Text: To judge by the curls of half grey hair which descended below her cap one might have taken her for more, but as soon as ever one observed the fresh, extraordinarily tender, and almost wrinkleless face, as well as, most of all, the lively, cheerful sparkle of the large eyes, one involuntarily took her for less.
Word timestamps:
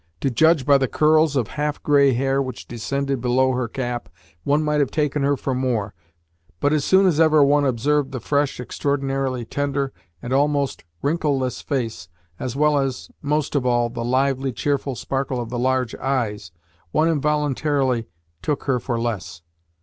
To 0.21 0.31
judge 0.31 0.65
by 0.65 0.79
the 0.79 0.87
curls 0.87 1.35
of 1.35 1.49
half 1.49 1.83
grey 1.83 2.13
hair 2.13 2.41
which 2.41 2.67
descended 2.67 3.21
below 3.21 3.51
her 3.51 3.67
cap 3.67 4.09
one 4.43 4.63
might 4.63 4.79
have 4.79 4.89
taken 4.89 5.21
her 5.21 5.37
for 5.37 5.53
more, 5.53 5.93
but 6.59 6.73
as 6.73 6.83
soon 6.83 7.05
as 7.05 7.19
ever 7.19 7.43
one 7.43 7.67
observed 7.67 8.11
the 8.11 8.19
fresh, 8.19 8.59
extraordinarily 8.59 9.45
tender, 9.45 9.93
and 10.19 10.33
almost 10.33 10.83
wrinkleless 11.03 11.61
face, 11.61 12.09
as 12.39 12.55
well 12.55 12.79
as, 12.79 13.11
most 13.21 13.53
of 13.53 13.63
all, 13.63 13.89
the 13.91 14.03
lively, 14.03 14.51
cheerful 14.51 14.95
sparkle 14.95 15.39
of 15.39 15.49
the 15.51 15.59
large 15.59 15.93
eyes, 15.93 16.51
one 16.91 17.07
involuntarily 17.07 18.07
took 18.41 18.63
her 18.63 18.79
for 18.79 18.99
less. 18.99 19.43